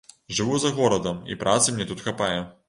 [0.37, 2.35] Жыву за горадам, і працы мне тут хапае.